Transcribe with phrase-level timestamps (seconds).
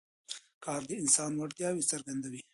[0.65, 2.41] کار د انسان وړتیاوې څرګندوي